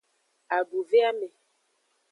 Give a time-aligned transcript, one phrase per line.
[0.57, 1.27] Aduveame.